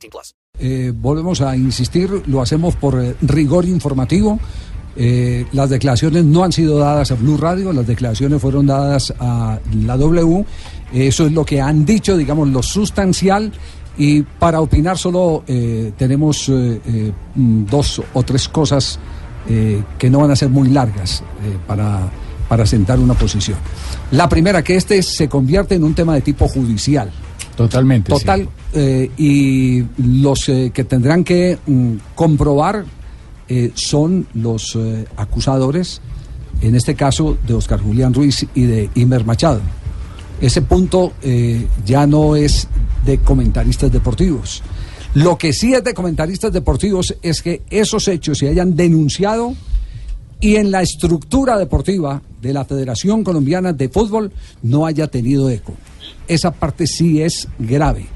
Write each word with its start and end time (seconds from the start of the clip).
18 0.00 0.10
plus. 0.10 0.34
Eh, 0.58 0.92
volvemos 0.94 1.40
a 1.40 1.56
insistir, 1.56 2.22
lo 2.26 2.42
hacemos 2.42 2.76
por 2.76 3.00
eh, 3.00 3.14
rigor 3.22 3.64
informativo. 3.64 4.38
Eh, 4.96 5.46
las 5.52 5.70
declaraciones 5.70 6.24
no 6.24 6.44
han 6.44 6.52
sido 6.52 6.78
dadas 6.78 7.10
a 7.12 7.14
Blue 7.14 7.36
Radio, 7.36 7.72
las 7.72 7.86
declaraciones 7.86 8.40
fueron 8.40 8.66
dadas 8.66 9.14
a 9.18 9.58
la 9.84 9.96
W. 9.96 10.44
Eso 10.92 11.26
es 11.26 11.32
lo 11.32 11.44
que 11.44 11.60
han 11.60 11.84
dicho, 11.84 12.16
digamos, 12.16 12.48
lo 12.48 12.62
sustancial. 12.62 13.52
Y 13.96 14.22
para 14.22 14.60
opinar 14.60 14.96
solo 14.96 15.44
tenemos 15.98 16.48
mm, 16.48 17.64
dos 17.66 18.00
o 18.14 18.22
tres 18.22 18.48
cosas 18.48 18.98
que 19.46 20.10
no 20.10 20.20
van 20.20 20.30
a 20.30 20.36
ser 20.36 20.48
muy 20.48 20.68
largas 20.68 21.22
para, 21.66 22.08
para 22.48 22.64
sentar 22.64 22.98
una 22.98 23.14
posición. 23.14 23.58
La 24.12 24.28
primera, 24.28 24.62
que 24.62 24.76
este 24.76 25.02
se 25.02 25.28
convierte 25.28 25.74
en 25.74 25.84
un 25.84 25.94
tema 25.94 26.14
de 26.14 26.22
tipo 26.22 26.48
judicial. 26.48 27.10
Totalmente. 27.60 28.10
Total, 28.10 28.48
eh, 28.72 29.10
y 29.18 29.84
los 29.98 30.48
eh, 30.48 30.70
que 30.72 30.84
tendrán 30.84 31.24
que 31.24 31.58
mm, 31.66 31.94
comprobar 32.14 32.86
eh, 33.50 33.70
son 33.74 34.26
los 34.32 34.78
acusadores, 35.18 36.00
en 36.62 36.74
este 36.74 36.94
caso 36.94 37.36
de 37.46 37.52
Oscar 37.52 37.78
Julián 37.78 38.14
Ruiz 38.14 38.46
y 38.54 38.62
de 38.62 38.88
Imer 38.94 39.26
Machado. 39.26 39.60
Ese 40.40 40.62
punto 40.62 41.12
ya 41.84 42.06
no 42.06 42.34
es 42.34 42.66
de 43.04 43.18
comentaristas 43.18 43.92
deportivos. 43.92 44.62
Lo 45.12 45.36
que 45.36 45.52
sí 45.52 45.74
es 45.74 45.84
de 45.84 45.92
comentaristas 45.92 46.50
deportivos 46.52 47.14
es 47.20 47.42
que 47.42 47.60
esos 47.68 48.08
hechos 48.08 48.38
se 48.38 48.48
hayan 48.48 48.74
denunciado 48.74 49.54
y 50.40 50.56
en 50.56 50.70
la 50.70 50.80
estructura 50.80 51.58
deportiva 51.58 52.22
de 52.40 52.54
la 52.54 52.64
Federación 52.64 53.22
Colombiana 53.22 53.74
de 53.74 53.90
Fútbol 53.90 54.32
no 54.62 54.86
haya 54.86 55.08
tenido 55.08 55.50
eco. 55.50 55.74
Esa 56.30 56.52
parte 56.52 56.86
sí 56.86 57.20
es 57.20 57.48
grave, 57.58 58.06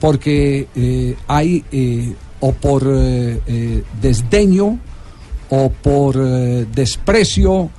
porque 0.00 0.66
eh, 0.74 1.14
hay 1.28 1.64
eh, 1.70 2.12
o 2.40 2.52
por 2.52 2.82
eh, 2.84 3.40
eh, 3.46 3.84
desdeño 4.02 4.76
o 5.50 5.70
por 5.70 6.16
desprecio 6.16 7.70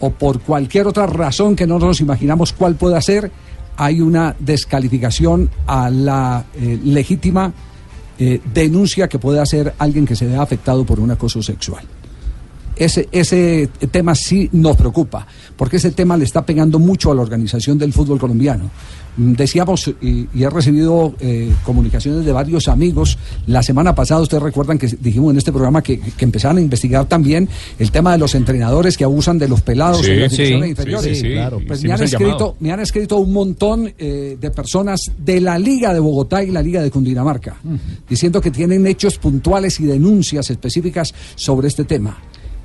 o 0.00 0.10
por 0.10 0.40
cualquier 0.40 0.86
otra 0.86 1.06
razón 1.06 1.56
que 1.56 1.66
no 1.66 1.78
nos 1.78 2.00
imaginamos 2.02 2.52
cuál 2.52 2.74
pueda 2.74 3.00
ser, 3.00 3.32
hay 3.78 4.02
una 4.02 4.36
descalificación 4.38 5.50
a 5.66 5.90
la 5.90 6.44
legítima 6.84 7.52
denuncia 8.18 9.08
que 9.08 9.18
puede 9.18 9.40
hacer 9.40 9.74
alguien 9.78 10.06
que 10.06 10.16
se 10.16 10.26
vea 10.26 10.40
afectado 10.40 10.86
por 10.86 11.00
un 11.00 11.10
acoso 11.10 11.42
sexual. 11.42 11.84
Ese, 12.78 13.08
ese 13.10 13.68
tema 13.90 14.14
sí 14.14 14.48
nos 14.52 14.76
preocupa, 14.76 15.26
porque 15.56 15.76
ese 15.78 15.90
tema 15.90 16.16
le 16.16 16.24
está 16.24 16.46
pegando 16.46 16.78
mucho 16.78 17.10
a 17.10 17.14
la 17.14 17.22
organización 17.22 17.76
del 17.76 17.92
fútbol 17.92 18.18
colombiano. 18.20 18.70
Mm, 19.16 19.32
Decíamos, 19.32 19.88
y, 20.00 20.28
y 20.32 20.42
he 20.44 20.48
recibido 20.50 21.12
eh, 21.18 21.52
comunicaciones 21.64 22.24
de 22.24 22.30
varios 22.30 22.68
amigos, 22.68 23.18
la 23.48 23.64
semana 23.64 23.94
pasada 23.96 24.20
ustedes 24.20 24.42
recuerdan 24.44 24.78
que 24.78 24.86
dijimos 24.86 25.32
en 25.32 25.38
este 25.38 25.50
programa 25.50 25.82
que, 25.82 25.98
que 25.98 26.24
empezaron 26.24 26.58
a 26.58 26.60
investigar 26.60 27.06
también 27.06 27.48
el 27.80 27.90
tema 27.90 28.12
de 28.12 28.18
los 28.18 28.36
entrenadores 28.36 28.96
que 28.96 29.02
abusan 29.02 29.38
de 29.38 29.48
los 29.48 29.60
pelados 29.62 30.06
Sí, 30.06 30.12
en 30.12 30.20
las 30.20 30.30
sí, 30.32 30.36
divisiones 30.36 30.70
inferiores. 30.70 31.18
sí, 31.18 31.24
sí, 31.26 31.32
claro. 31.32 31.60
Pues 31.66 31.82
me 31.82 31.92
han, 31.92 32.02
escrito, 32.04 32.56
me 32.60 32.70
han 32.72 32.78
escrito 32.80 33.16
un 33.16 33.32
montón 33.32 33.92
eh, 33.98 34.36
de 34.40 34.50
personas 34.52 35.10
de 35.18 35.40
la 35.40 35.58
Liga 35.58 35.92
de 35.92 35.98
Bogotá 35.98 36.44
y 36.44 36.52
la 36.52 36.62
Liga 36.62 36.80
de 36.80 36.90
Cundinamarca, 36.92 37.56
diciendo 38.08 38.40
que 38.40 38.52
tienen 38.52 38.86
hechos 38.86 39.18
puntuales 39.18 39.80
y 39.80 39.84
denuncias 39.86 40.48
específicas 40.50 41.12
sobre 41.34 41.66
este 41.66 41.82
tema 41.84 42.16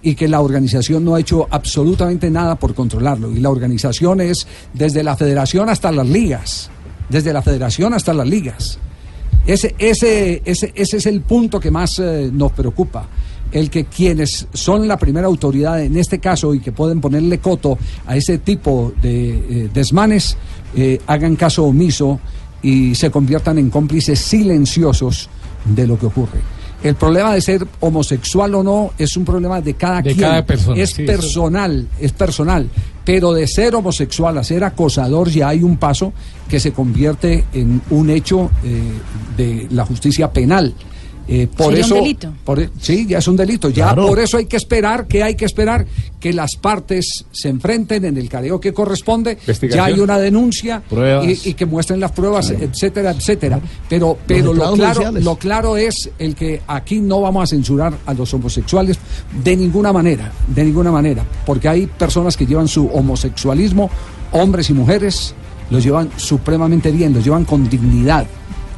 y 0.03 0.15
que 0.15 0.27
la 0.27 0.41
organización 0.41 1.05
no 1.05 1.15
ha 1.15 1.21
hecho 1.21 1.47
absolutamente 1.49 2.29
nada 2.29 2.55
por 2.55 2.75
controlarlo. 2.75 3.31
Y 3.31 3.39
la 3.39 3.49
organización 3.49 4.19
es 4.19 4.45
desde 4.73 5.01
la 5.01 5.15
federación 5.15 5.69
hasta 5.69 5.91
las 5.91 6.07
ligas, 6.07 6.69
desde 7.09 7.31
la 7.31 7.41
federación 7.41 7.93
hasta 7.93 8.13
las 8.13 8.27
ligas. 8.27 8.77
Ese, 9.47 9.73
ese, 9.79 10.41
ese, 10.45 10.73
ese 10.75 10.97
es 10.97 11.05
el 11.05 11.21
punto 11.21 11.59
que 11.59 11.71
más 11.71 11.99
eh, 11.99 12.29
nos 12.31 12.51
preocupa. 12.51 13.07
El 13.51 13.69
que 13.69 13.85
quienes 13.85 14.47
son 14.53 14.87
la 14.87 14.97
primera 14.97 15.27
autoridad 15.27 15.81
en 15.81 15.95
este 15.97 16.19
caso 16.19 16.53
y 16.53 16.59
que 16.59 16.71
pueden 16.71 16.99
ponerle 16.99 17.37
coto 17.37 17.77
a 18.05 18.17
ese 18.17 18.39
tipo 18.39 18.93
de 19.01 19.29
eh, 19.29 19.69
desmanes, 19.73 20.35
eh, 20.75 20.99
hagan 21.07 21.35
caso 21.35 21.65
omiso 21.65 22.19
y 22.61 22.95
se 22.95 23.09
conviertan 23.09 23.57
en 23.57 23.69
cómplices 23.69 24.19
silenciosos 24.19 25.29
de 25.65 25.87
lo 25.87 25.97
que 25.97 26.07
ocurre. 26.07 26.52
El 26.83 26.95
problema 26.95 27.33
de 27.33 27.41
ser 27.41 27.65
homosexual 27.79 28.53
o 28.55 28.63
no 28.63 28.91
es 28.97 29.15
un 29.15 29.23
problema 29.23 29.61
de 29.61 29.73
cada 29.75 30.01
De 30.01 30.13
quien. 30.13 30.29
cada 30.29 30.45
persona, 30.45 30.81
Es 30.81 30.91
sí, 30.91 31.03
personal, 31.03 31.87
es 31.99 32.11
personal. 32.11 32.69
Pero 33.05 33.33
de 33.33 33.47
ser 33.47 33.75
homosexual 33.75 34.37
a 34.37 34.43
ser 34.43 34.63
acosador 34.63 35.29
ya 35.29 35.49
hay 35.49 35.63
un 35.63 35.77
paso 35.77 36.13
que 36.49 36.59
se 36.59 36.71
convierte 36.73 37.45
en 37.53 37.81
un 37.89 38.09
hecho 38.09 38.51
eh, 38.63 38.81
de 39.37 39.67
la 39.71 39.85
justicia 39.85 40.31
penal. 40.31 40.73
Eh, 41.27 41.47
por 41.47 41.67
Sería 41.67 41.85
un 41.85 41.85
eso, 41.85 41.95
delito. 41.95 42.33
por 42.43 42.59
e- 42.59 42.69
sí, 42.81 43.05
ya 43.07 43.19
es 43.19 43.27
un 43.29 43.37
delito. 43.37 43.69
Ya 43.69 43.93
Claro. 43.93 44.07
por 44.07 44.19
eso 44.19 44.37
hay 44.37 44.45
que 44.45 44.57
esperar, 44.57 45.07
que 45.07 45.23
hay 45.23 45.35
que 45.35 45.45
esperar 45.45 45.85
que 46.19 46.33
las 46.33 46.55
partes 46.57 47.25
se 47.31 47.47
enfrenten 47.49 48.03
en 48.05 48.17
el 48.17 48.27
careo 48.27 48.59
que 48.59 48.73
corresponde. 48.73 49.37
Ya 49.71 49.85
hay 49.85 49.99
una 49.99 50.17
denuncia 50.19 50.83
y, 51.23 51.49
y 51.49 51.53
que 51.53 51.65
muestren 51.65 51.99
las 52.01 52.11
pruebas, 52.11 52.49
etcétera, 52.49 53.11
etcétera. 53.11 53.59
Pero, 53.89 54.17
pero 54.27 54.53
lo 54.53 54.73
claro, 54.73 54.93
judiciales. 54.93 55.23
lo 55.23 55.35
claro 55.37 55.77
es 55.77 56.09
el 56.19 56.35
que 56.35 56.61
aquí 56.67 56.99
no 56.99 57.21
vamos 57.21 57.43
a 57.43 57.47
censurar 57.47 57.93
a 58.05 58.13
los 58.13 58.33
homosexuales 58.33 58.97
de 59.43 59.55
ninguna 59.55 59.93
manera, 59.93 60.31
de 60.47 60.63
ninguna 60.65 60.91
manera, 60.91 61.23
porque 61.45 61.69
hay 61.69 61.87
personas 61.87 62.35
que 62.35 62.45
llevan 62.45 62.67
su 62.67 62.87
homosexualismo, 62.87 63.89
hombres 64.33 64.69
y 64.69 64.73
mujeres, 64.73 65.33
los 65.69 65.83
llevan 65.83 66.09
supremamente 66.17 66.91
bien, 66.91 67.13
los 67.13 67.23
llevan 67.23 67.45
con 67.45 67.69
dignidad, 67.69 68.25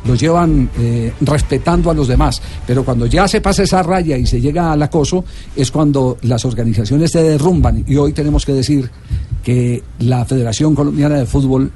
los 0.05 0.19
llevan 0.19 0.69
eh, 0.77 1.13
respetando 1.21 1.89
a 1.89 1.93
los 1.93 2.07
demás, 2.07 2.41
pero 2.65 2.83
cuando 2.85 3.05
ya 3.05 3.27
se 3.27 3.41
pasa 3.41 3.63
esa 3.63 3.83
raya 3.83 4.17
y 4.17 4.25
se 4.25 4.39
llega 4.39 4.71
al 4.71 4.81
acoso, 4.81 5.25
es 5.55 5.71
cuando 5.71 6.17
las 6.21 6.45
organizaciones 6.45 7.11
se 7.11 7.23
derrumban 7.23 7.83
y 7.87 7.95
hoy 7.95 8.13
tenemos 8.13 8.45
que 8.45 8.53
decir 8.53 8.89
que 9.43 9.83
la 9.99 10.25
Federación 10.25 10.75
Colombiana 10.75 11.15
de 11.15 11.25
Fútbol 11.25 11.71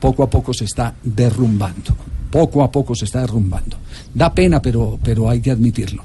poco 0.00 0.24
a 0.24 0.30
poco 0.30 0.52
se 0.52 0.64
está 0.64 0.94
derrumbando. 1.02 1.94
Poco 2.30 2.64
a 2.64 2.70
poco 2.70 2.94
se 2.94 3.04
está 3.04 3.20
derrumbando. 3.20 3.76
Da 4.12 4.34
pena, 4.34 4.60
pero, 4.60 4.98
pero 5.02 5.28
hay 5.28 5.40
que 5.40 5.50
admitirlo. 5.50 6.02